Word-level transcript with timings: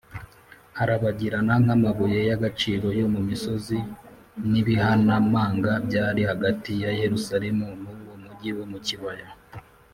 harabagiranaga 0.77 1.61
nk’amabuye 1.65 2.19
y’agaciro 2.29 2.87
yo 2.99 3.07
mu 3.13 3.21
misozi 3.29 3.77
n’ibihanamanga 4.51 5.71
byari 5.87 6.21
hagati 6.29 6.71
ya 6.83 6.91
yerusalemu 7.01 7.67
n’uwo 7.81 8.15
mugi 8.23 8.49
wo 8.57 8.65
mu 8.71 8.79
kibaya 8.85 9.29